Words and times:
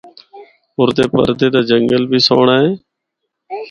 اُردے 0.77 1.05
پردے 1.13 1.47
دا 1.53 1.61
جنگل 1.69 2.03
بھی 2.09 2.19
سہنڑا 2.27 2.55
اے۔ 2.61 2.71